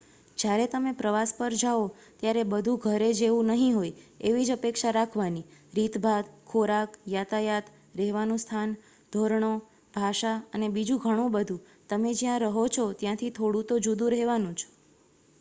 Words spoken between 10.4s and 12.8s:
અને બીજું ઘણું બધું તમે જ્યાં રહો